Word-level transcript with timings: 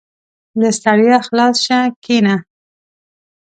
•له 0.59 0.69
ستړیا 0.77 1.17
خلاص 1.27 1.55
شه، 1.65 1.79
کښېنه. 2.03 2.35